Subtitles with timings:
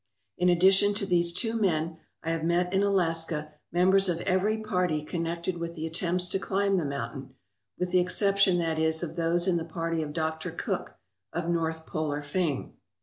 [0.35, 5.05] In addition to these two men, I have met in Alaska members of every party
[5.05, 7.35] connected with the attempts to climb the mountain
[7.77, 10.49] with the exception, that is, of those in the party of Dr.
[10.49, 10.95] Cook,
[11.31, 12.77] of North Polar fame.